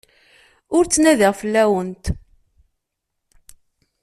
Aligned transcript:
Ur 0.75 0.83
ttnadiɣ 0.85 1.33
fell-awent. 1.41 2.05